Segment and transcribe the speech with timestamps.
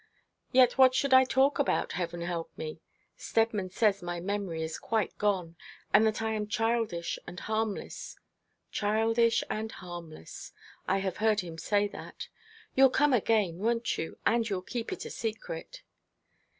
[0.51, 2.81] Yet what should I talk about, heaven help me?
[3.17, 5.55] Steadman says my memory is quite gone,
[5.93, 8.17] and that I am childish and harmless
[8.71, 10.53] childish and harmless.
[10.87, 12.29] I have heard him say that.
[12.73, 15.83] You'll come again, won't you, and you'll keep it a secret?'